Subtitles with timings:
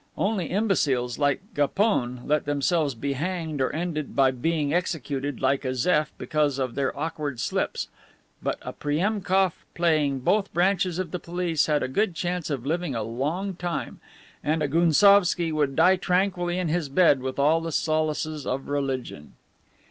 [0.17, 6.07] Only imbeciles, like Gapone, let themselves be hanged or ended by being executed, like Azef,
[6.17, 7.87] because of their awkward slips.
[8.41, 12.95] But a Priemkof, playing both branches of the police, had a good chance of living
[12.95, 13.99] a long time,
[14.43, 19.33] and a Gounsovski would die tranquilly in his bed with all the solaces of religion.